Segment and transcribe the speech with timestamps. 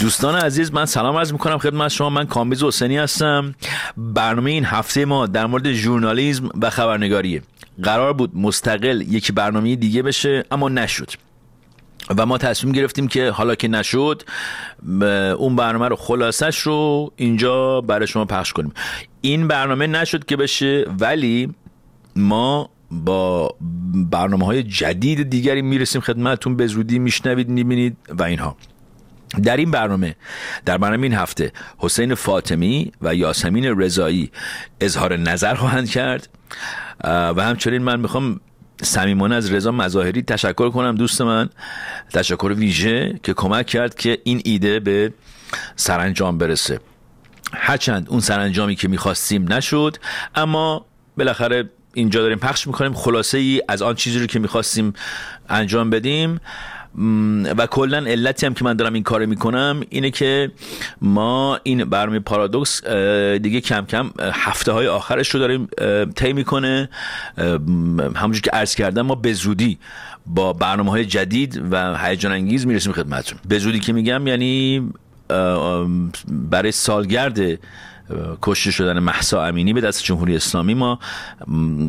[0.00, 2.10] دوستان عزیز من سلام عرض می‌کنم خدمت شما.
[2.10, 3.54] من کامبیز حسینی هستم.
[3.96, 7.42] برنامه این هفته ما در مورد ژورنالیسم و خبرنگاریه.
[7.82, 11.10] قرار بود مستقل یکی برنامه دیگه بشه اما نشد.
[12.16, 14.22] و ما تصمیم گرفتیم که حالا که نشد
[15.38, 18.72] اون برنامه رو خلاصش رو اینجا برای شما پخش کنیم.
[19.20, 21.54] این برنامه نشد که بشه ولی
[22.16, 23.54] ما با
[24.10, 26.56] برنامه های جدید دیگری می‌رسیم خدمتتون.
[26.56, 28.56] به زودی میشنوید می‌بینید و اینها.
[29.44, 30.16] در این برنامه
[30.64, 34.30] در برنامه این هفته حسین فاطمی و یاسمین رضایی
[34.80, 36.28] اظهار نظر خواهند کرد.
[37.04, 38.40] و همچنین من می‌خوام
[38.82, 41.48] صمیمانه از رضا مظاهری تشکر کنم دوست من.
[42.12, 45.12] تشکر ویژه که کمک کرد که این ایده به
[45.76, 46.80] سرانجام برسه.
[47.52, 49.96] هرچند اون سرانجامی که می‌خواستیم نشد
[50.34, 52.94] اما بالاخره اینجا داریم پخش می‌کنیم.
[52.94, 54.92] خلاصه ای از آن چیزی رو که می‌خواستیم
[55.48, 56.40] انجام بدیم.
[57.58, 60.52] و کلا علتی هم که من دارم این کار می‌کنم اینه که
[61.02, 62.86] ما این برنامه پارادوکس
[63.42, 65.68] دیگه کم کم هفته های آخرش رو داریم
[66.16, 66.88] طی می‌کنه.
[68.16, 69.78] همونجور که عرض کردم ما به زودی
[70.26, 73.38] با برنامه های جدید و هیجان انگیز می‌رسیم خدمتتون.
[73.48, 74.88] به زودی که میگم یعنی
[76.28, 77.58] برای سالگرد
[78.42, 80.98] کشته شدن محسا امینی به دست جمهوری اسلامی ما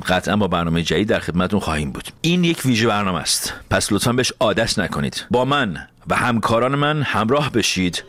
[0.08, 2.08] قطعا با برنامه جدید در خدمتون خواهیم بود.
[2.22, 3.54] این یک ویژه برنامه است.
[3.70, 5.26] پس لطفا بهش عادت نکنید.
[5.32, 8.04] با من و همکاران من همراه بشید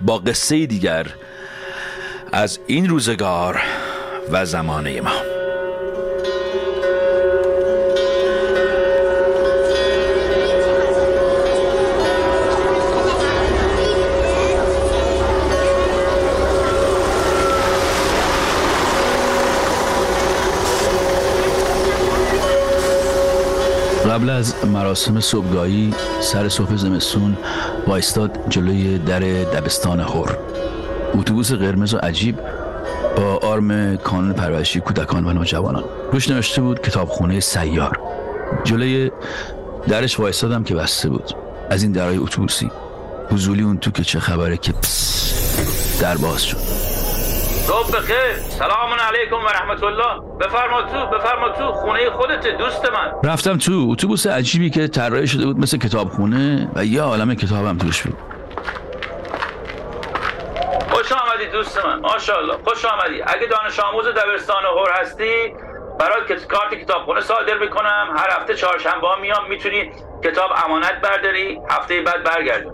[0.00, 1.06] با قصه دیگر
[2.32, 3.62] از این روزگار
[4.32, 5.31] و زمانه ما.
[24.12, 27.36] قبل از مراسم صبحگاهی سر صبح زمستون
[27.86, 30.38] وایستاد جلوی در دبستان هور
[31.14, 32.38] اتوبوس قرمز و عجیب
[33.16, 35.84] با آرم کانون پرورشی کودکان و نوجوانان.
[36.12, 38.00] روش نوشته بود کتابخونه سیار.
[38.64, 39.10] جلوی
[39.88, 41.34] درش وایستادم که بسته بود.
[41.70, 42.70] از این درای اتوبوسی.
[43.30, 44.74] حضولی اون تو که چه خبره که
[46.00, 46.71] در باز شد.
[47.62, 48.34] صبح بخیر.
[48.34, 51.72] سلام علیکم و رحمت الله بفرما تو بفرما تو.
[51.72, 53.12] خونه خودت دوست من.
[53.24, 58.02] رفتم تو اتوبوس عجیبی که طراحی شده بود مثل کتابخونه و یه عالم کتابم توش
[58.02, 58.16] بود.
[60.90, 62.00] خوش آمدی دوست من.
[62.00, 62.56] ماشاءالله.
[62.64, 63.22] خوش آمدی.
[63.22, 65.54] اگه دانش آموز دبستان هور هستی
[66.00, 68.14] برات کارت کتابخونه صادر می‌کنم.
[68.16, 69.90] هر هفته چهارشنبه میام می‌تونی
[70.24, 71.58] کتاب امانت برداری.
[71.70, 72.72] هفته بعد برگردون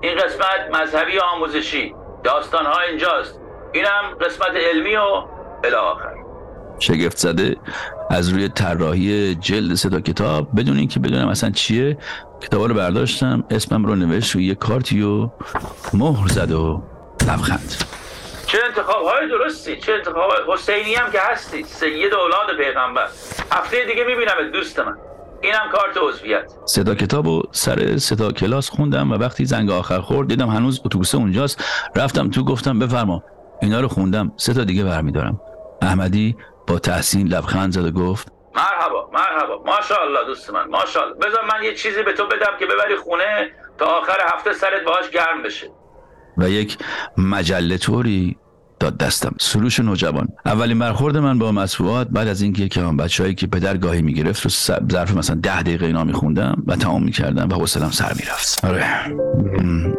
[0.00, 1.94] این قسمت مذهبی آموزشی.
[2.24, 3.39] داستان ها اینجاست.
[3.72, 5.24] اینم قسمت علمی و
[5.64, 6.14] الاخر
[6.78, 7.56] شگفت زده
[8.10, 10.48] از روی طراحی جلد سه کتاب.
[10.56, 11.98] بدون اینکه بدونم اصلا چیه
[12.40, 13.44] کتاب رو برداشتم.
[13.50, 15.30] اسمم رو نوشت روی یه کارتی و
[15.94, 16.82] مهر زد و
[17.28, 17.74] لبخند.
[18.46, 23.06] چه انتخاب های درستی چه انتخاب های حسینی هم که هستی سید اولاد پیغمبر.
[23.52, 24.96] هفته دیگه می‌بینم دوست من.
[25.42, 26.52] اینم کارت عضویت.
[26.66, 31.14] صدا کتاب و سر صدا کلاس خوندم و وقتی زنگ آخر خورد دیدم هنوز اتوبوس
[31.14, 31.64] اونجاست.
[31.96, 33.22] رفتم تو گفتم بفرما.
[33.62, 34.32] اینا رو خوندم.
[34.36, 35.40] سه تا دیگه برمیدارم.
[35.82, 39.62] احمدی با تحسین لبخند زد و گفت مرحبا مرحبا.
[39.66, 41.14] ماشاءالله دوست من ماشاءالله.
[41.14, 45.10] بذار من یه چیزی به تو بدم که ببری خونه تا آخر هفته سرت باهاش
[45.10, 45.70] گرم بشه.
[46.36, 46.78] و یک
[47.18, 48.36] مجله طوری
[48.80, 49.34] داد دستم.
[49.40, 54.02] سروش نوجوان اولین برخورد من با مطبوعات بعد از اینکه که بچههایی که پدر گاهی
[54.02, 54.50] می‌گرفت رو
[54.92, 58.64] ظرف مثلا ده دقیقه اینا میخوندم و تمام می‌کردم و حوصلم سر می‌رفت.
[58.64, 58.84] آره.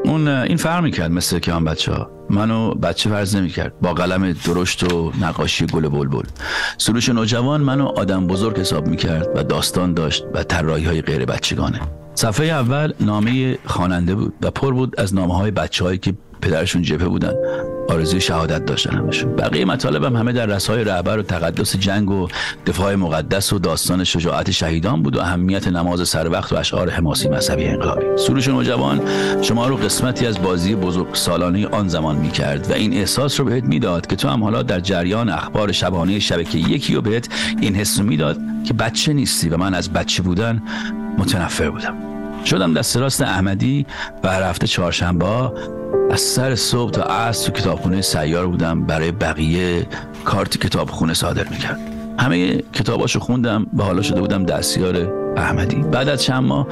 [0.06, 3.80] اون این فرق می‌کرد مثل که آن بچه ها منو بچه فرض نمی‌کرد.
[3.82, 6.26] با قلم درشت و نقاشی گل بلبل.
[6.78, 11.80] سروش نوجوان منو آدم بزرگ حساب می‌کرد و داستان داشت و طراحی های غیر بچگانه.
[12.16, 17.08] صفحه اول نامه خواننده بود و پر بود از نامه های بچه که پدرشون جبهه
[17.08, 17.34] بودن.
[17.90, 22.28] آرزوی شهادت داشتن همشون بقیه مطالبم همه در رسای رهبر و تقدس جنگ و
[22.68, 27.30] دفاع مقدس و داستان شجاعت شهیدان بود و اهمیت نماز سر وقت و اشعار حماسی
[27.30, 28.06] مذهبی انقلابی.
[28.18, 29.02] سروش نوجوان
[29.42, 33.46] شما رو قسمتی از بازی بزرگ سالانه آن زمان می کرد و این احساس رو
[33.46, 37.30] بهت می‌داد که تو هم حالا در جریان اخبار شبانه شبکه یکی و بهت
[37.62, 38.38] این حس رو می‌داد
[38.68, 40.64] که بچه نیستی و من از بچه بودن
[41.18, 41.96] متنفر بودم.
[42.46, 43.86] شدم دست راست احمدی
[44.24, 45.52] و هر هفته چهارشنبه
[46.12, 48.82] از سر صبح تا عصر تو کتابخونه سیار بودم.
[48.84, 49.88] برای بقیه
[50.26, 51.80] کارت کتابخونه صادر می‌کرد.
[52.20, 55.76] همه کتاباشو خوندم و حالا شده بودم دستیار احمدی.
[55.76, 56.68] بعد از چند ماه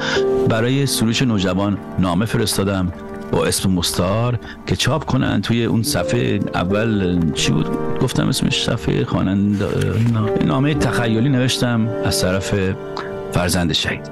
[0.50, 2.94] برای سروش نوجوان نامه فرستادم
[3.32, 6.40] با اسم مستار که چاپ کنن توی اون صفحه.
[6.54, 7.68] اول چی بود؟
[8.02, 9.68] گفتم اسمش صفحه خواننده
[10.46, 12.54] نامه تخیلی نوشتم از طرف
[13.32, 14.10] فرزند شهید.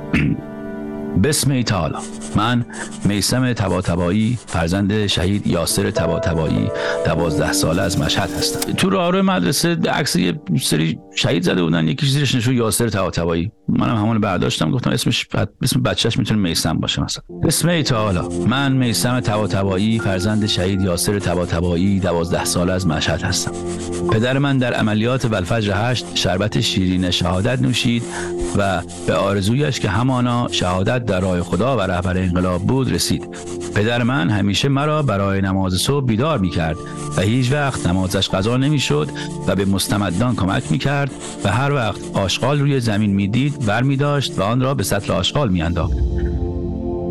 [1.23, 1.95] بسم تعالی
[2.35, 2.65] من
[3.05, 6.69] میسم تباتبایی فرزند شهید یاسر تباتبایی
[7.05, 8.73] دوازده ساله از مشهد هستم.
[8.73, 13.95] تو راه مدرسه عکس یه سری شهید زده بودن یکی زیرش نشون یاسر تباتبایی منم
[13.95, 15.27] همون برداشتم گفتم اسمش
[15.61, 17.23] اسم بچهش می‌تونه میسم باشه مثلا.
[17.43, 23.51] بسم تعالی من میسم تباتبایی فرزند شهید یاسر تباتبایی دوازده ساله از مشهد هستم.
[24.11, 28.03] پدر من در عملیات ولفجر هشت شربت شیرین شهادت نوشید
[28.57, 33.27] و به آرزویش که همانا شهادت در راه خدا و رهبر انقلاب بود رسید.
[33.75, 36.77] پدر من همیشه مرا برای نماز صبح بیدار می کرد
[37.17, 39.09] و هیچ وقت نمازش قضا نمی شد
[39.47, 41.11] و به مستمدان کمک می کرد
[41.43, 44.83] و هر وقت آشغال روی زمین می دید بر می داشت و آن را به
[44.83, 45.97] سطل آشغال می انداخت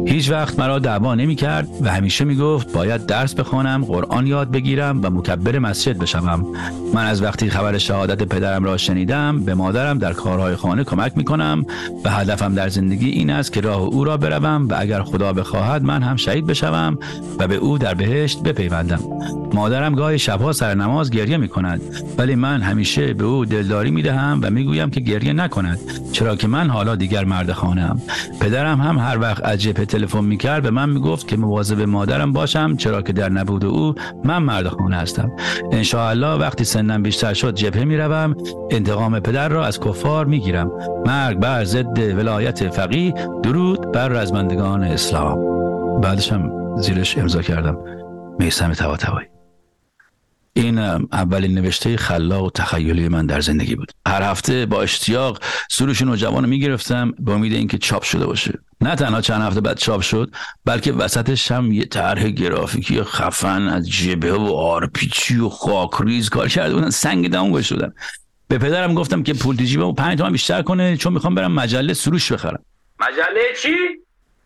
[0.07, 4.51] هیچ وقت مرا دعوا نمی کرد و همیشه می گفت باید درس بخوانم قرآن یاد
[4.51, 6.47] بگیرم و مکبر مسجد بشوم.
[6.95, 11.25] من از وقتی خبر شهادت پدرم را شنیدم به مادرم در کارهای خانه کمک می
[11.25, 11.65] کنم
[12.05, 15.83] و هدفم در زندگی این است که راه او را بروم و اگر خدا بخواهد
[15.83, 16.99] من هم شهید بشوم
[17.39, 19.01] و به او در بهشت بپیوندم.
[19.55, 21.81] مادرم گاهی شبها سر نماز گریه می کند
[22.19, 25.79] ولی من همیشه به او دلداری می دهم و می گویم که گریه نکند
[26.13, 28.01] چرا که من حالا دیگر مرد خانم
[28.41, 29.59] پدرم هم هر وقت از
[29.97, 33.95] تلفن می‌کرد به من می‌گفت که مواظب مادرم باشم چرا که در نبود او
[34.25, 35.33] من مرد خانه هستم.
[35.95, 38.37] الله وقتی سنم بیشتر شد جبهه می‌روم
[38.71, 40.71] انتقام پدر را از کفار می‌گیرم.
[41.07, 45.39] مرگ بر ضد ولایت فقی درود بر رزمندگان اسلام.
[46.01, 47.79] بعدش هم زیرش امضا کردم.
[48.39, 49.27] میسم تواتوایی
[50.57, 50.79] این
[51.13, 53.93] اولین نوشته خلاق و تخیلی من در زندگی بود.
[54.07, 58.59] هر هفته با اشتیاق سروش نوجوان رو می‌گرفتم به امید اینکه چاپ شده باشه.
[58.81, 63.91] نه تنها چند هفته بعد چاپ شد بلکه وسطش هم یه طرح گرافیکی خفن از
[63.91, 66.91] جبه و آرپیچی و خاکریز کار کرده بودن.
[66.91, 67.73] سنگ دام گوش
[68.49, 72.33] به پدرم گفتم که پول جیبمو 5 تومن بیشتر کنه چون می‌خوام برم مجله سروش
[72.33, 72.63] بخرم.
[73.01, 73.77] مجله چی؟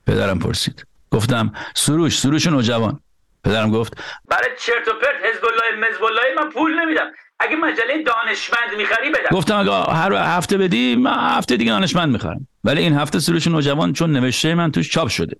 [0.06, 0.86] پدرم پرسید.
[1.10, 3.00] گفتم سروش سروش نوجوان
[3.44, 3.92] پدرم گفت
[4.28, 7.10] برای چرت و پرت حزب الله مزب الله من پول نمیدم.
[7.40, 9.37] اگه مجله دانشمند می‌خری بدم.
[9.37, 12.46] گفتم اگه هر هفته بدی من هفته دیگه دانشمند می‌خرم.
[12.64, 15.37] ولی این هفته سروش نوجوان چون نوشته من توش چاپ شده.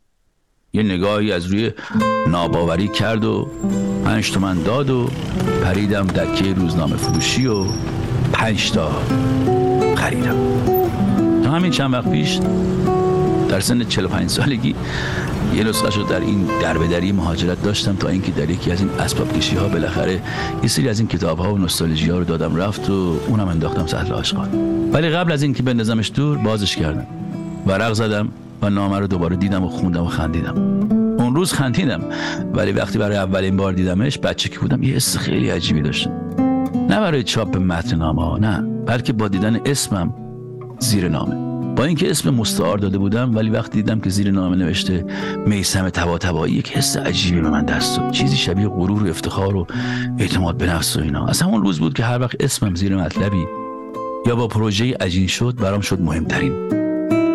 [0.73, 1.73] یه نگاهی از روی
[2.29, 3.51] ناباوری کرد و
[4.05, 5.11] پنج تومن داد و
[5.65, 7.65] پریدم دکه روزنامه فروشی و
[8.33, 9.03] پنج تا
[9.97, 10.37] خریدم.
[11.45, 12.39] تا همین چند وقت پیش
[13.51, 14.75] در سن 45 سالگی
[15.55, 19.33] یه نسخه شد در این دربدری مهاجرت داشتم تا اینکه در یکی از این اسباب
[19.33, 20.23] کشی ها بالاخره
[20.63, 23.87] یه سری از این کتاب ها و نوستالژی ها رو دادم رفت و اونم انداختم
[23.87, 24.49] سطل آشغال.
[24.93, 27.07] ولی قبل از اینکه بندازمش دور بازش کردم
[27.67, 28.29] ورق زدم
[28.63, 30.55] و نامه رو دوباره دیدم و خوندم و خندیدم.
[31.19, 32.01] اون روز خندیدم
[32.55, 36.13] ولی وقتی برای اولین بار دیدمش بچه که بودم یه حس خیلی عجیبی داشتم.
[36.91, 40.15] نه برای چاپ متن نامه ها نه بلکه با دیدن اسمم
[40.79, 41.50] زیر نامه.
[41.85, 45.05] اینکه اسم مستعار داده بودم ولی وقتی دیدم که زیر نامه نوشته
[45.47, 48.11] میسم تبا یک حس عجیبی به من دست داد.
[48.11, 49.67] چیزی شبیه غرور و افتخار و
[50.19, 51.27] اعتماد به نفس و اینا.
[51.27, 53.47] از همون روز بود که هر وقت اسمم زیر مطلبی
[54.27, 56.53] یا با پروژه عجین شد برام شد مهمترین.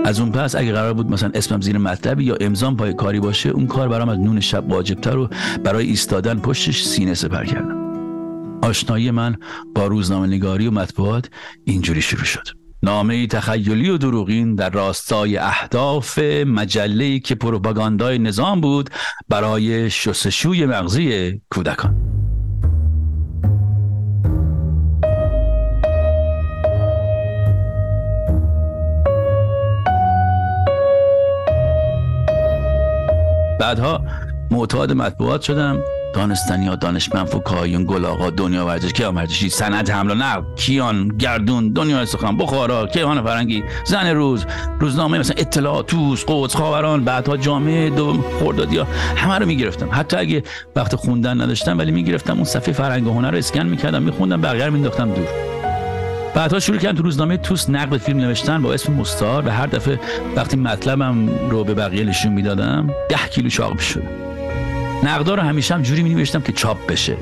[0.06, 3.50] از اون پس اگه قرار بود مثلا اسمم زیر مطلبی یا امضام پای کاری باشه
[3.50, 5.30] اون کار برام از نون شب واجبتر و
[5.63, 7.86] برای ایستادن پشتش سینه سپر کردم.
[8.62, 9.36] آشنایی من
[9.75, 11.30] با روزنامه نگاری و مطبوعات
[11.63, 12.64] اینجوری شروع شد.
[12.83, 18.89] نامه تخیلی و دروغین در راستای اهداف مجله که پروپاگاندای نظام بود
[19.30, 21.95] برای شستشوی مغزی کودکان.
[33.60, 34.01] بعدها
[34.51, 35.94] معتاد مطبوعات شدم.
[36.15, 38.93] دانستنی دانشمند فکایون گل آقا دنیا ورزش.
[38.93, 40.41] کیان ورزشی؟ سند حمل و نقل.
[40.55, 42.38] کیان گردون دنیا سخن.
[42.38, 43.63] بخارا کیهان فرنگی.
[43.86, 44.45] زن روز
[44.79, 47.03] روزنامه مثلا اطلاعات توس قدس خاوران.
[47.03, 48.88] بعدها جامعه دو خردادی ها.
[49.15, 49.89] همه رو می‌گرفتم.
[49.91, 50.43] حتی اگه
[50.75, 52.34] وقت خوندن نداشتم ولی می‌گرفتم.
[52.34, 55.27] اون صفحه فرهنگ و هنر رو اسکن می‌کردم میخوندم بقیه رو مینداختم دور.
[56.36, 60.00] بعدها شروع کردم تو روزنامه توس نقد فیلم نوشتن با اسم مستار و هر دفعه
[60.36, 64.25] وقتی مطلبم رو به بقیه نشون می‌دادم ده کیلو چاق شدم.
[65.03, 67.17] نقدار رو همیشه هم جوری می که چاپ بشه.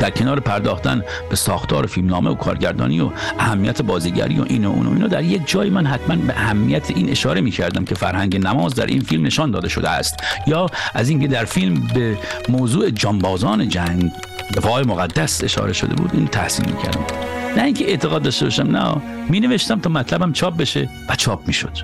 [0.00, 4.86] در کنار پرداختن به ساختار فیلمنامه و کارگردانی و اهمیت بازیگری و این و اون
[4.86, 8.36] و اینو در یک جایی من حتما به اهمیت این اشاره می کردم که فرهنگ
[8.36, 10.16] نماز در این فیلم نشان داده شده است.
[10.46, 14.10] یا از اینکه در فیلم به موضوع جانبازان جنگ
[14.56, 17.04] دفاع مقدس اشاره شده بود این تحسین می کردم
[17.56, 19.02] نه اینکه اعتقاد داشته باشم نه.
[19.28, 21.78] می نوشتم تا مطلبم چاپ بشه و چاپ می شد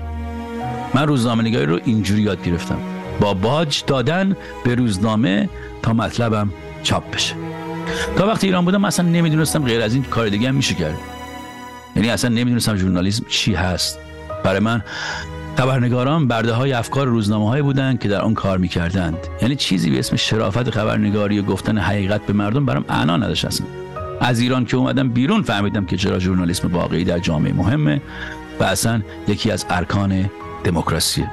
[0.93, 2.98] من روزنامه نگاری رو اینجوری یاد گرفتم.
[3.19, 4.35] با باج دادن
[4.65, 5.49] به روزنامه
[5.81, 6.49] تا مطلبم
[6.83, 7.35] چاپ بشه.
[8.17, 10.97] تا وقتی ایران بودم اصلا نمی‌دونستم غیر از این کار دیگه هم میشه کرد.
[11.95, 13.99] یعنی اصلا نمی‌دونستم ژورنالیسم چی هست.
[14.43, 14.81] برای من
[15.57, 19.17] خبرنگاران برده های افکار روزنامه های بودند که در آن کار می‌کردند.
[19.41, 23.67] یعنی چیزی به اسم شرافت خبرنگاری و گفتن حقیقت به مردم برام عنا نداشت اصلا.
[24.21, 28.01] از ایران که اومدم بیرون فهمیدم که چرا ژورنالیسم واقعی در جامعه مهمه
[28.59, 30.29] و اصلا یکی از ارکان
[30.63, 31.31] دموکراسیه.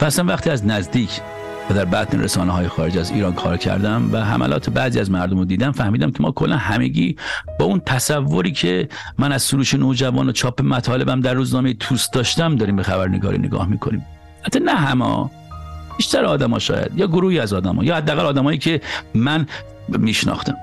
[0.00, 1.20] و اصلا وقتی از نزدیک
[1.70, 5.38] و در بطن رسانه های خارج از ایران کار کردم و حملات بعضی از مردم
[5.38, 7.16] رو دیدم فهمیدم که ما کلا همگی
[7.58, 8.88] با اون تصوری که
[9.18, 13.68] من از سروش نوجوان و چاپ مطالبم در روزنامه توست داشتم داریم به خبرنگاری نگاه
[13.68, 14.06] می‌کنیم.
[14.42, 15.30] حتی نه همه
[15.96, 18.80] بیشتر آدما شاید یا گروهی از آدما یا حداقل آدمایی که
[19.14, 19.46] من
[19.88, 20.56] میشناختم.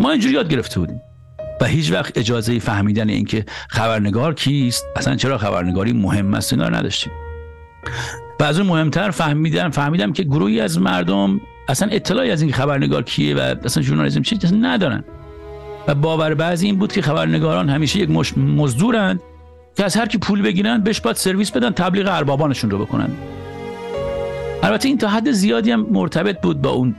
[0.00, 1.00] ما اینجوری یاد گرفته بودیم
[1.60, 7.12] و هیچ وقت اجازه فهمیدن اینکه خبرنگار کیست اصلا چرا خبرنگاری مهم است اینا نداشتیم.
[8.40, 13.02] و از اون مهمتر فهمیدم فهمیدم که گروهی از مردم اصلا اطلاعی از این خبرنگار
[13.02, 15.04] کیه و اصلا ژورنالیسم چیه ندارن.
[15.88, 18.38] و باور بعضی این بود که خبرنگاران همیشه یک مش...
[18.38, 19.20] مزدورند
[19.76, 23.08] که از هر کی پول بگیرن بهش باید سرویس بدن تبلیغ اربابانشون رو بکنن.
[24.62, 26.94] البته این تا حد زیادی هم مرتبط بود با اون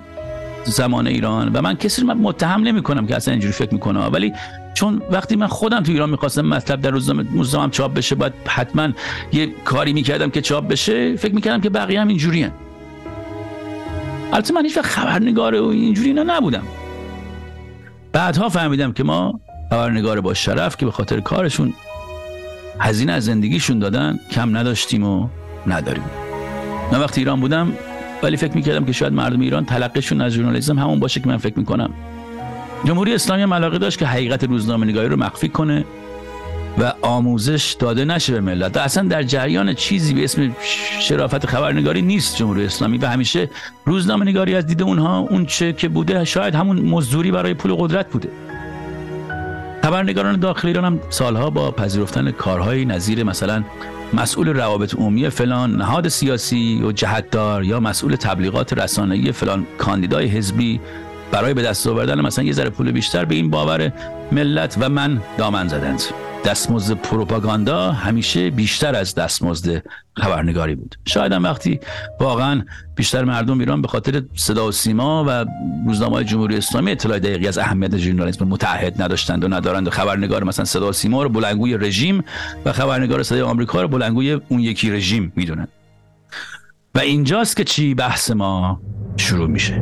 [0.63, 3.99] زمان ایران و من کسی رو متهم نمی کنم که اصلا اینجوری فکر می‌کنه.
[3.99, 4.33] ولی
[4.77, 8.89] چون وقتی من خودم تو ایران می‌خواستم مطلب در روزنامه هم چاپ بشه باید حتما
[9.33, 12.51] یه کاری می‌کردم که چاپ بشه فکر می‌کردم که بقیه هم اینجوری هن.
[14.33, 16.63] البته من هیچ خبرنگار و اینجوری اینا نبودم.
[18.11, 21.73] بعدها فهمیدم که ما خبرنگار با شرف که به خاطر کارشون
[22.79, 25.27] هزینه از زندگیشون دادن کم نداشتیم و
[25.67, 26.03] نداریم.
[26.91, 27.73] من وقتی ایران بودم
[28.23, 31.59] ولی فکر می‌کردم که شاید مردم ایران تلقیشون از ژورنالیسم همون باشه که من فکر
[31.59, 31.93] می‌کنم.
[32.85, 35.85] جمهوری اسلامی هم داشت که حقیقت روزنامه نگاری رو مخفی کنه
[36.77, 38.77] و آموزش داده نشه به ملت.
[38.77, 40.55] اصلا در جریان چیزی به اسم
[40.99, 43.49] شرافت خبرنگاری نیست جمهوری اسلامی و همیشه
[43.85, 48.09] روزنامه نگاری از دید اونها اون چه که بوده شاید همون مزدوری برای پول قدرت
[48.09, 48.29] بوده.
[49.83, 53.63] خبرنگاران داخل ایران هم سالها با پذیرفتن کارهای نظیر مثلا
[54.13, 60.79] مسئول روابط عمومی فلان نهاد سیاسی و جهتدار یا مسئول تبلیغات رسانه‌ای فلان کاندیدای حزبی
[61.31, 63.91] برای به دست آوردن مثلا یه ذره پول بیشتر به این باور
[64.31, 66.01] ملت و من دامن زدند.
[66.45, 69.83] دستمزد پروپاگاندا همیشه بیشتر از دستمزد
[70.17, 70.95] خبرنگاری بود.
[71.05, 71.79] شاید هم وقتی
[72.19, 72.61] واقعا
[72.95, 75.45] بیشتر مردم ایران به خاطر صدا و سیما و
[75.87, 80.65] روزنامه جمهوری اسلامی اطلاع دقیقی از اهمیت ژورنالیسم متحد نداشتند و ندارند و خبرنگار مثلا
[80.65, 82.23] صدا و سیما رو بلنگوی رژیم
[82.65, 85.67] و خبرنگار صدای آمریکا رو بلنگوی اون یکی رژیم می‌دونن.
[86.95, 88.81] و اینجاست که چی بحث ما
[89.17, 89.79] شروع میشه.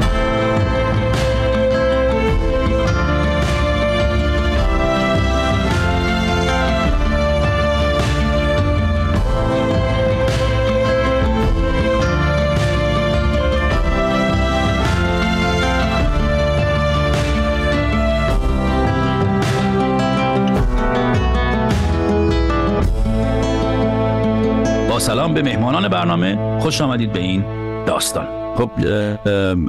[25.36, 27.44] به مهمانان برنامه خوش آمدید به این
[27.86, 28.28] داستان.
[28.56, 28.72] خب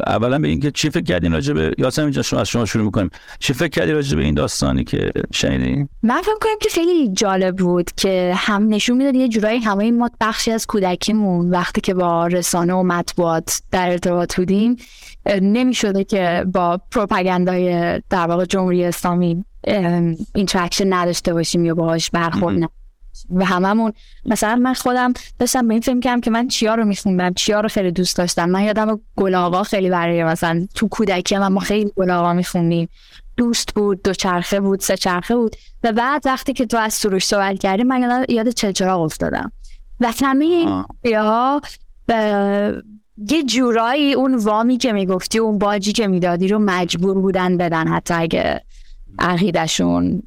[0.07, 3.11] اولا به اینکه چی فکر کردین راجع به یاسمین جان شما از شما شروع می‌کنیم.
[3.39, 7.57] چی فکر کردی راجع به این داستانی که شنیدین؟ من فکر کنم که خیلی جالب
[7.57, 12.27] بود که هم نشون می‌داد یه جورایی همه ما بخشی از کودکیمون وقتی که با
[12.27, 14.77] رسانه و مطبوعات در ارتباط بودیم
[15.43, 19.45] نمی‌شده که با پروپاگاندای در واقع جمهوری اسلامی
[20.35, 22.71] interaction نداشته باشیم یا باهاش برخورد
[23.31, 23.93] و هممون.
[24.25, 27.69] مثلا من خودم داشتم به این فکر کردم که من چیا رو میخوندم چیا رو
[27.69, 28.49] خیلی دوست داشتم.
[28.49, 32.89] من یادم گلاغا خیلی برای مثلا تو کودکی من ما خیلی گلاغا میخوندیم.
[33.37, 35.57] دوست بود دو چرخه بود سه چرخه بود.
[35.85, 39.53] و بعد وقتی که تو از سروش صحبت کردی من یاد چلچراغ افتادم.
[40.01, 40.85] و همه این
[41.17, 41.61] ها
[43.29, 48.15] یه جورایی اون وامی که می‌گفتی اون باجی که می‌دادی رو مجبور بودن بدن حتی
[48.15, 48.61] اگه
[49.19, 50.23] عقیدشون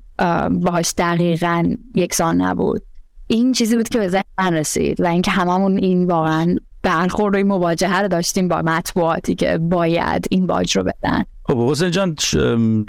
[0.52, 2.82] باهاش دقیقا یکسان نبود.
[3.28, 7.44] این چیزی بود که به ذهن من رسید و اینکه هممون این واقعا برخورد و
[7.48, 11.24] مواجهه رو داشتیم با مطبوعاتی که باید این باج رو بدن.
[11.44, 12.16] خب حسین جان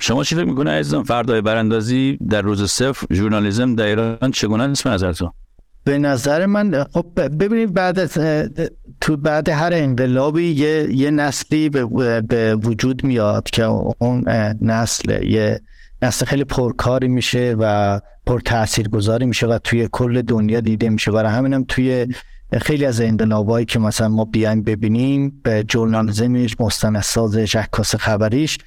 [0.01, 4.87] شما چی فکر می‌کنه عزیزم؟ فردای براندازی در روز صفر ژورنالیسم در ایران چگونه است
[4.87, 5.33] نظر تو؟
[5.85, 8.19] به نظر من خب ببینید بعد از
[9.01, 11.87] تو بعد هر انقلابی یه, یه نسلی به,
[12.21, 13.65] به وجود میاد که
[13.99, 14.25] اون
[14.61, 15.61] نسل یه
[16.03, 21.11] نسل خیلی پرکاری میشه و پر تأثیر گذاری میشه و توی کل دنیا دیده میشه.
[21.11, 22.07] برای همینم توی
[22.61, 28.59] خیلی از انقلابایی که مثلا ما بیایم ببینیم به جورنالیزمش مستندسازش عکاس خبریش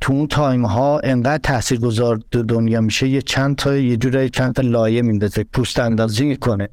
[0.00, 4.54] تو اون تایم ها انقدر تأثیر گذار دنیا میشه یه چند تا یه جوری چند
[4.54, 6.68] تا لایه میندازه پوست اندازی می‌کنه.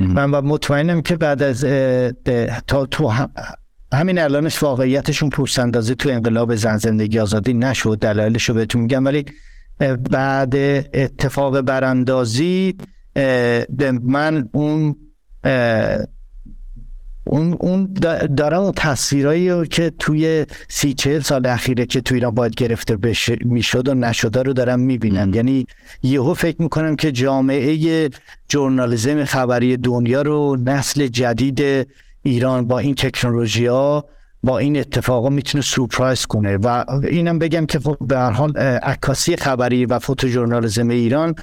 [0.00, 1.64] من مطمئنم که بعد از
[2.66, 3.12] تا تو
[3.92, 9.04] همین الانش واقعیتشون پوست اندازی تو انقلاب زن زندگی آزادی نشد دلایلش رو بهتون میگم.
[9.04, 9.24] ولی
[10.10, 10.56] بعد
[10.94, 12.74] اتفاق براندازی
[14.02, 14.96] من اون
[17.24, 17.92] اون اون
[18.36, 22.98] دارم تصویرایی که توی سی چهل سال اخیره که توی ایران باید گرفته
[23.40, 25.34] می‌شد و نشده رو دارم می‌بینم.
[25.34, 25.66] یعنی
[26.02, 28.10] یهو فکر می‌کنم که جامعه
[28.48, 31.88] جورنالیزم خبری دنیا رو نسل جدید
[32.22, 34.04] ایران با این تکنولوژی ها
[34.42, 36.56] با این اتفاقا می‌تونه سورپرایز کنه.
[36.56, 41.34] و اینم بگم که خب به هر حال عکاسی خبری و فوتو ژورنالیسم ایران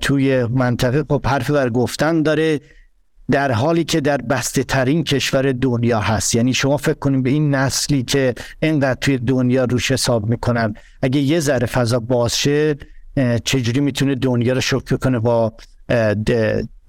[0.00, 2.60] توی منطقه خب حرف بر گفتن داره
[3.30, 6.34] در حالی که در بسته ترین کشور دنیا هست.
[6.34, 10.74] یعنی شما فکر کنید به این نسلی که اینقدر توی دنیا روش حساب می‌کنن.
[11.02, 12.76] اگه یه ذره فضا باز شه
[13.44, 15.52] چجوری می‌تونه دنیا رو شکر کنه با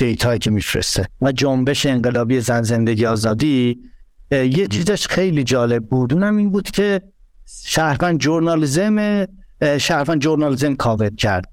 [0.05, 3.79] دیتایی که میفرسته و جنبش انقلابی زن زندگی آزادی
[4.31, 6.13] یه چیزش خیلی جالب بود.
[6.13, 7.01] اونم این بود که
[7.65, 9.27] شهروند جورنالیزم
[9.77, 11.45] شهروند جورنالیزم کاور کرد.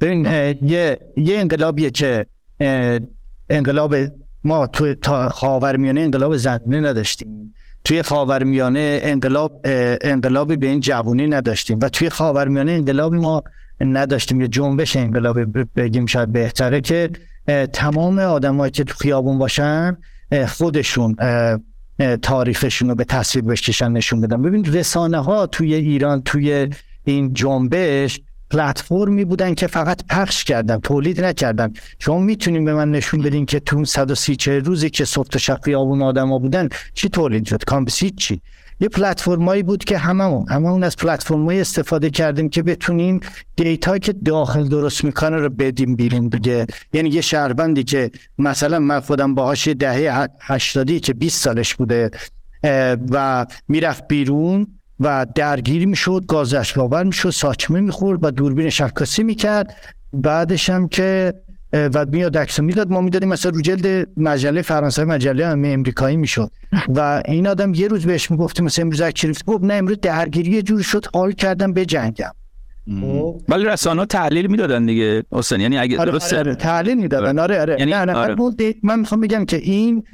[0.00, 0.24] ببین
[0.62, 2.26] یه یه انقلابیه که
[3.50, 3.96] انقلاب
[4.44, 4.66] ما
[5.02, 7.54] تا خاورمیانه انقلاب زنونه نداشتیم.
[7.84, 9.60] توی خاورمیانه انقلاب
[10.00, 13.42] انقلابی به این جوونی نداشتیم و توی خاورمیانه انقلاب ما
[13.80, 14.40] نداشتیم.
[14.40, 15.38] یه جنبش انقلاب
[15.80, 17.10] بگیم شاید بهتره که
[17.72, 19.96] تمام آدمایی که تو خیابون باشن
[20.48, 21.16] خودشون
[22.22, 24.42] تاریخشون رو به تصویر بشکشن نشون بدن.
[24.42, 26.68] ببین رسانه ها توی ایران توی
[27.04, 31.72] این جنبش پلتفرمی بودن که فقط پخش کردن تولید نکردن.
[31.98, 36.02] شما می‌تونین به من نشون بدین که تو 130 روزی که صبح تا شب خیابون
[36.02, 38.40] آدما بودن چی تولید شد؟ کامبسیت چی.
[38.80, 43.20] یه پلتفرمایی بود که هممون هممون از پلتفرمایی استفاده کردیم که بتونیم
[43.56, 46.66] دیتا که داخل درست می‌کنه رو بدیم بیرون دیگه.
[46.92, 52.10] یعنی یه شهروندی که مثلا من خودم باهاش دهه هشتادی که 20 سالش بوده
[53.10, 54.66] و می‌رفت بیرون
[55.00, 59.74] و درگیری می‌شد گازش باور می‌شد ساچمه می‌خورد و دوربین شکاسی می‌کرد.
[60.12, 61.34] بعدش هم که
[61.94, 62.90] و میاد عکس می‌داد.
[62.90, 66.50] ما می‌دادیم مثلا رو جلد مجله فرانسه مجله امریکایی می‌شد.
[66.88, 70.82] و این آدم یه روز بهش می‌گفتیم مثلا امروز عکس گفت نه امروز درگیری جور
[70.82, 72.32] شد حال کردم به جنگم.
[73.00, 75.60] خب؟ ولی رسانه ها تحلیل می‌دادن دیگه حسین.
[75.60, 76.54] یعنی اگه آره درست آره.
[76.54, 77.38] تحلیل می‌دادن.
[77.38, 77.76] آره آره.
[77.78, 78.74] یعنی نه آره.
[78.82, 80.04] من می‌خوام بگم که این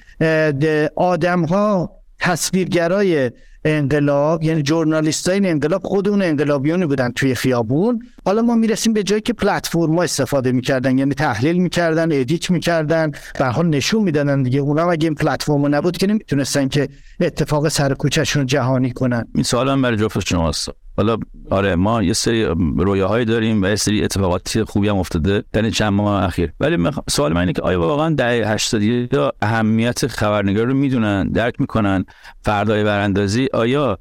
[0.96, 3.30] آدم ها تصویرگرای
[3.64, 8.02] انقلاب یعنی جورنالیست های انقلاب خود اون انقلابیون بودن توی خیابون.
[8.24, 13.44] حالا ما می‌رسیم به جایی که پلتفرم استفاده می‌کردن یعنی تحلیل می‌کردن ادیت می‌کردن به
[13.44, 14.60] حال نشون می‌دادن دیگه.
[14.60, 16.88] اونا اگه این پلتفرم نبود که نمی‌تونستن که
[17.20, 19.24] اتفاق سر کوچهشون جهانی کنن.
[19.34, 21.16] این سوال هم برای جفت شماست حالا
[21.50, 22.44] آره ما یه سری
[22.76, 26.52] رویاهایی داریم و یه سری اتفاقاتی خوبی هم افتاده در چند ماه اخیر.
[26.60, 31.60] ولی سوال من اینه که آیا واقعا دهه 80 یا اهمیت خبرنگار رو می‌دونن درک
[31.60, 32.04] می‌کنن
[32.40, 33.98] فردای براندازی؟ آیا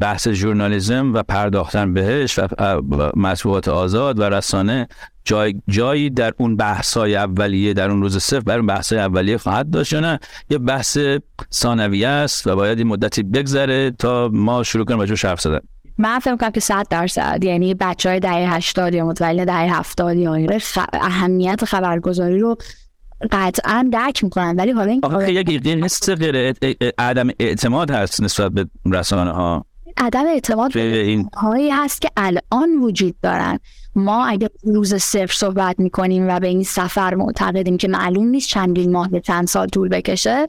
[0.00, 2.48] بحث ژورنالیسم و پرداختن بهش و
[3.16, 4.88] مطبوعات آزاد و رسانه
[5.24, 9.70] جای جایی در اون بحث‌های اولیه در اون روز صفر بر اون بحث‌های اولیه خواهد
[9.70, 10.18] داشت یا نه
[10.50, 10.98] یه بحث
[11.52, 15.60] ثانویه است و باید این مدتی بگذره تا ما شروع کنیم راجعش حرف زدن
[15.98, 20.58] من فکر که 100 درصد یعنی بچه های دهه 80 یا متولد دهه 70 یا.
[20.92, 22.56] اهمیت خبرگزاری رو
[23.30, 26.54] قطعا درک می‌کنن ولی حالا این آخه یک حس غیر
[26.98, 32.82] عدم اعتماد هست نسبت به رسانه ها عدم اعتماد به این هایی هست که الان
[32.82, 33.58] وجود دارن.
[33.94, 38.92] ما اگر روز صفر صحبت می‌کنیم و به این سفر معتقدیم که معلوم نیست چندین
[38.92, 40.46] ماه چند سال طول بکشه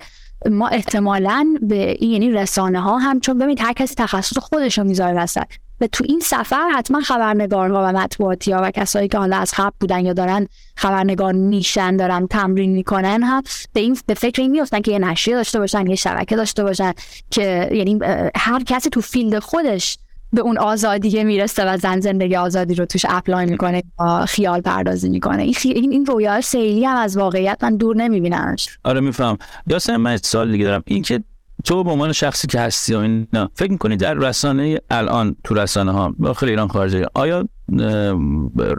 [0.51, 5.13] ما احتمالا به یعنی رسانه ها هم چون ببینید هر کسی تخصص خودش رو می‌ذاره
[5.17, 5.47] وسط.
[5.81, 9.75] و تو این سفر حتما خبرنگارها و مطبوعاتی ها و کسایی که حالا از قبل
[9.79, 14.81] بودن یا دارن خبرنگار میشن دارن تمرین می‌کنن هم به این به فکر این میفتن
[14.81, 16.93] که یه نشریه داشته باشن یه شبکه داشته باشن
[17.31, 17.99] که یعنی
[18.35, 19.97] هر کسی تو فیلد خودش
[20.33, 25.09] به اون آزادی می‌رسه و زن زندگی آزادی رو توش اپلای می‌کنه و خیال پردازی
[25.09, 25.43] می‌کنه.
[25.43, 28.79] این این این رویا سیلی هم از واقعیت من دور نمیبینمش.
[28.83, 29.37] آره میفهم
[29.67, 30.83] یاسم من سال دیگه دارم.
[30.85, 31.23] این که
[31.67, 35.91] تو به عنوان شخصی که هستی و اینا فکر می‌کنی در رسانه الان تو رسانه
[35.91, 37.47] ها داخل ایران خارجه آیا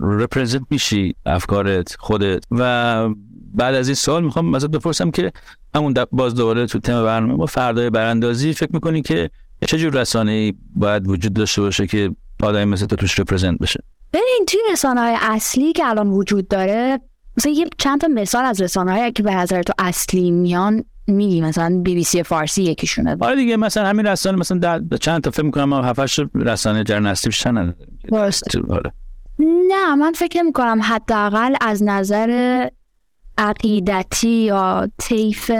[0.00, 3.08] رپرزنت میشی افکارت خودت؟ و
[3.54, 5.32] بعد از این سال می‌خوام ازت بپرسم که
[5.74, 9.30] همون باز دوباره تو تم برنامه با فردای براندازی فکر می‌کنی که
[9.66, 12.10] چه جور رسانه ای باید وجود داشته باشه که
[12.42, 17.00] آدمی مثل تو توش رپرزنت بشه؟ ببین توی رسانه های اصلی که الان وجود داره
[17.36, 21.40] مثلا یه چند تا مثال از رسانه هایی که به نظر تو اصلی میان میگی
[21.40, 23.16] مثلا بی بی سی فارسی یکیشونه.
[23.20, 27.28] آره دیگه مثلا همین رسانه مثلا در چند تا فکر می‌کنم ما هفتش رسانه جرنستی
[27.28, 27.74] بیشتر
[28.68, 28.92] آره.
[29.38, 32.68] نه من فکر می‌کنم حداقل از نظر
[33.38, 35.50] عقیدتی یا طیف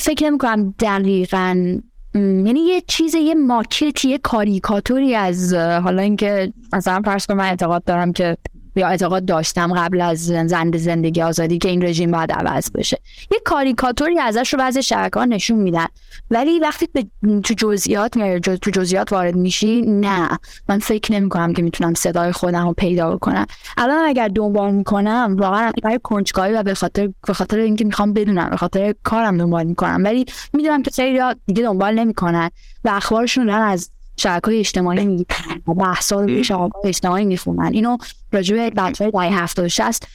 [0.00, 1.78] فکر نمی‌کنم دقیقا
[2.14, 7.84] یعنی یه چیز یه ماکت یه کاریکاتوری از حالا اینکه مثلا فرض کنم من اعتقاد
[7.84, 8.36] دارم که
[8.76, 12.98] یا اعتقاد داشتم قبل از زند زندگی آزادی که این رژیم باید عوض بشه.
[13.30, 15.86] یه کاریکاتوری ازش رو بعضی شبکه ها نشون میدن.
[16.30, 17.06] ولی وقتی به
[17.40, 20.28] تو جزئیات تو جزئیات وارد میشی نه.
[20.68, 25.36] من فکر نمی کنم که می‌تونم صدای خودم رو پیدا کنم الان اگر دنبال می‌کنم
[25.38, 29.64] واقعا برای کنجکاوی و به خاطر به خاطر اینکه می‌خوام بدونم به خاطر کارم دنبال
[29.66, 30.04] می‌کنم.
[30.04, 32.50] ولی می‌دونم که خیلی دیگه دنبال نمی‌کنن
[32.84, 37.72] و اخبارشون دارن از شبکه اجتماعی می‌گیرن و بحث ها اجتماعی می‌خونن.
[37.72, 37.96] اینو
[38.32, 40.08] راجع به های دهه 70 60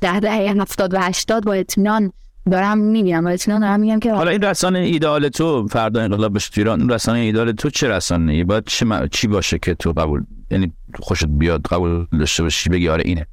[0.00, 2.12] ده دهه 70 و 80 با اطمینان
[2.50, 6.50] دارم می‌بینم و اطمینان دارم میگم که حالا این رسانه ایدال تو فردا انقلاب بشه
[6.56, 10.72] ایران رسانه ایدال تو چه رسانه ای باید چه چی باشه که تو قبول یعنی
[11.00, 13.26] خوشت بیاد قبول داشته باشی بگی آره اینه.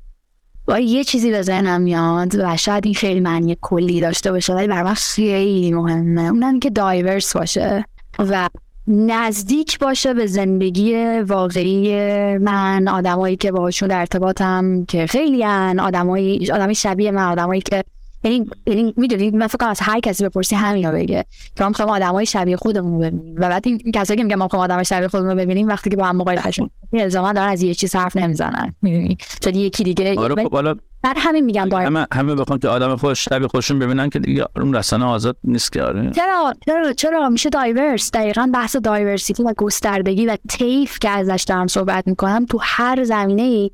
[0.66, 4.68] با یه چیزی به ذهنم میاد و شاید این خیلی معنی کلی داشته باشه ولی
[4.68, 6.22] برای من خیلی مهمه.
[6.22, 7.86] اونم که دایورس باشه.
[8.20, 8.50] و
[8.88, 11.98] نزدیک باشه به زندگی واقعی
[12.38, 15.80] من آدمایی که باشون در ارتباطم که خیلی هن.
[15.80, 17.84] آدمایی آدمی شبیه من آدمایی که
[18.24, 22.26] یعنی یعنی می‌دونید من فکر از هر کسی بپرسی همین بگه که ما می‌خوایم آدمای
[22.26, 23.36] شبیه خودمون ببینیم.
[23.38, 26.06] و بعد این کسایی که میگن ما می‌خوایم آدمای شبیه خودمون ببینیم وقتی که با
[26.06, 28.76] هم مقایسه شون الزاما دارن از یه چیز حرف نمی‌زنن.
[28.82, 32.68] می‌دونی؟ چون یکی دیگه آره خب حالا بعد همین میگم باید همه همه بخوام که
[32.68, 36.12] آدم خوش شبیه خودشون ببینن که دیگه اون رسانه آزاد نیست که آره.
[36.12, 41.68] چرا چرا چرا میشه diverse دقیقا بحث diversity و گستردگی و طیف که ازش دارم
[41.68, 43.72] صحبت می‌کنم تو هر زمینه ای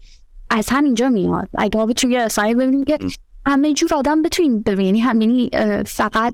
[0.50, 1.50] از همینجا میاد.
[1.58, 2.98] اگه ما بتونیم یه رسانه ببینیم که
[3.46, 5.50] همه جور آدم بتونین ببینی همینی
[5.86, 6.34] فقط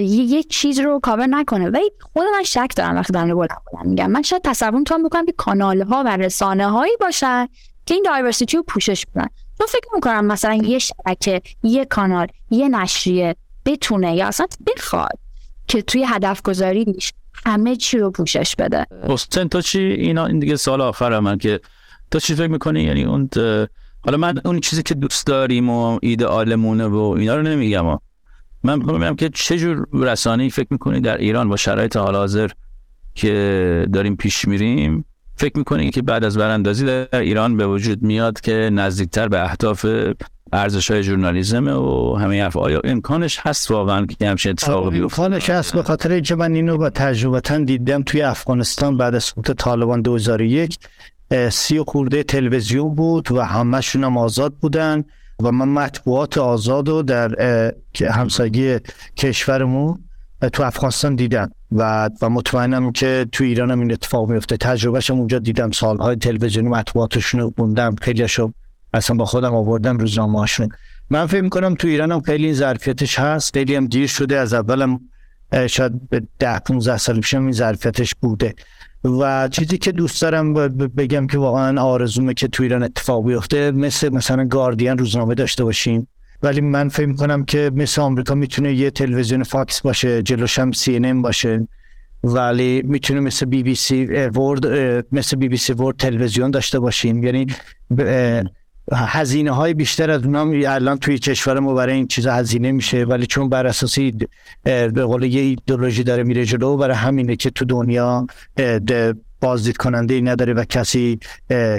[0.00, 1.70] یه چیز رو کاور نکنه.
[1.70, 4.10] ولی خود من شک دارم وقتی دارم بلند بلند میگم.
[4.10, 7.48] من شاید تصور می‌تونم بکنم که کانال ها و رسانه هایی باشن
[7.86, 9.26] که این diversity رو پوشش بدن.
[9.58, 15.18] تو فکر می‌کنم مثلا یه شبکه یه کانال یه نشریه بتونه یا اصلا بخواد
[15.68, 17.12] که توی هدف گذاریش
[17.46, 18.86] همه چی رو پوشش بده.
[19.08, 21.60] حسین تو چی؟ اینا این دیگه سال آخر من که
[22.10, 23.28] تو چی فکر می‌کنی؟ یعنی اون
[24.04, 28.02] حالا من اون چیزی که دوست داریم و ایدئالمونه و اینا رو نمیگم ها.
[28.64, 32.50] من میگم که چه جور رسانه‌ای فکر می‌کنی در ایران با شرایط حال حاضر
[33.14, 35.04] که داریم پیش میریم.
[35.36, 39.86] فکر می‌کنی که بعد از براندازی در ایران به وجود میاد که نزدیکتر به اهداف
[40.52, 45.50] ارزش های ژورنالیسم و همه حرف آیا امکانش هست واقعا که همچین اتفاقی بیفته؟ امکانش
[45.50, 50.02] هست به خاطر اینکه من اینو با تجربتا دیدم توی افغانستان بعد از سقوط طالبان
[50.02, 50.78] 2001
[51.50, 55.04] سی و خورده تلویزیون بود و همشون هم آزاد بودن
[55.42, 57.34] و من مطبوعات آزاد رو در
[58.00, 58.78] همسایگی
[59.16, 60.04] کشورمون
[60.52, 65.38] تو افغانستان دیدم و و مطمئنم که تو ایران هم این اتفاق میفته تجربهشم اونجا
[65.38, 65.70] دیدم.
[65.70, 68.52] سالهای تلویزیونی مطبوعاتشون رو خوندم خیلیشو
[68.94, 70.68] اصلا با خودم آوردم روزنامه هاشون
[71.10, 73.54] من فکر می‌کنم تو ایران هم خیلی این ظرفیتش هست.
[73.54, 74.38] خیلی هم دیر شده.
[74.38, 75.00] از اولم
[75.66, 78.54] شاید به ده 15 سال پیش این ظرفیتش بوده.
[79.04, 84.08] و چیزی که دوست دارم بگم که واقعا آرزومه که تو ایران اتفاق بیفته مثل
[84.08, 86.08] مثلا گاردین روزنامه داشته باشیم.
[86.42, 91.22] ولی من فکر کنم که مثل آمریکا می‌تونه یه تلویزیون Fox باشه جلوش هم CNN
[91.22, 91.68] باشه.
[92.24, 94.66] ولی می‌تونه مثل BBC World
[95.12, 97.24] مثل بی بی سی ورد تلویزیون داشته باشیم.
[97.24, 97.46] یعنی
[98.92, 103.26] هزینه های بیشتر از اونام الان توی کشور ما برای این چیزا هزینه میشه ولی
[103.26, 104.14] چون بر اساسی
[104.64, 108.26] به قول یه ایدولوژی داره میره جلو برای همینه که تو دنیا
[109.40, 111.18] بازدید کننده ای نداره و کسی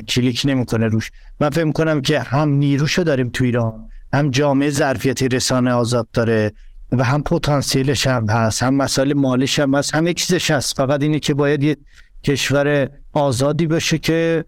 [0.08, 1.12] کلیک نمی‌کنه روش.
[1.40, 6.52] من فکر کنم که هم نیروشو داریم تو ایران هم جامعه ظرفیت رسانه آزاد داره
[6.92, 10.78] و هم پتانسیلش هم هست هم مسائل مالیش هم هست همه چیزش هست.
[10.78, 11.78] فقط اینه که باید یه
[12.24, 14.46] کشور آزادی باشه که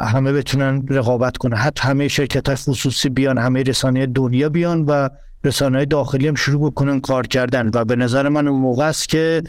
[0.00, 1.56] همه بتونن رقابت کنن.
[1.56, 5.08] حتی همه شرکت های خصوصی بیان همه رسانه دنیا بیان و
[5.44, 7.70] رسانه داخلی هم شروع بکنن کار کردن.
[7.74, 9.42] و به نظر من اون موقع است که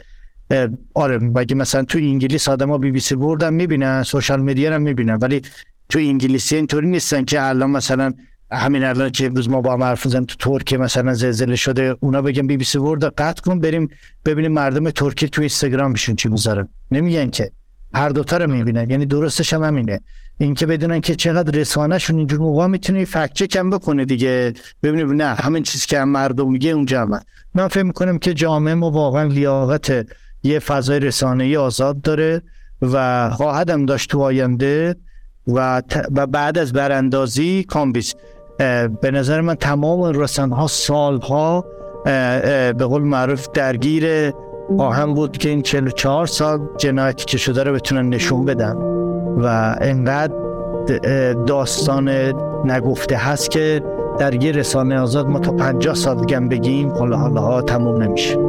[0.94, 4.82] آره بگه مثلا تو انگلیس آدم ها بی بی سی بردن می‌بینن سوشال میدیا هم
[4.82, 5.42] می‌بینن ولی
[5.90, 8.14] تو انگلیسی اینطوری نیستن که الان مثلا
[8.52, 12.48] همین الان که امروز ما با هم حرف تو ترکیه مثلا زلزله شده اونا بگن
[12.48, 13.90] بی بی سی ورد قطع کن بریم
[14.26, 16.70] ببینیم مردم ترکیه تو اینستاگرام میشون چی می‌ذارن.
[16.92, 17.52] نمیگن که.
[17.98, 20.00] هر دوتا رو می‌بینن یعنی درستش هم همینه.
[20.38, 24.54] اینکه بدونن که چقدر رسانهشون اینجور موقع می‌تونه فکت کم بکنه دیگه.
[24.84, 27.20] ببینید نه همین چیزی که هم مردم میگه اونجا هم
[27.54, 30.08] من فکر می‌کنم که جامعه ما واقعا لیاقت
[30.44, 32.42] یه فضای رسانه‌ای آزاد داره
[32.82, 34.96] و خواهدم داشت تو آینده
[35.48, 35.82] و,
[36.16, 38.14] و بعد از براندازی کامبیس.
[39.02, 41.66] به نظر من تمام رسانه ها سال ها
[42.74, 44.34] به قول معروف درگیر
[44.78, 48.76] آهم بود که این 44 سال جنایتی که شده رو بتونن نشون بدن
[49.38, 50.34] و انقدر
[51.34, 52.10] داستان
[52.66, 53.82] نگفته هست که
[54.20, 58.47] در یه رسانه آزاد ما تا 50 سال دیگه بگیم حالا حالا ها تموم نمیشه.